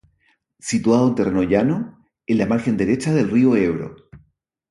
[0.57, 3.95] Situado en terreno llano, en la margen derecha del río Ebro.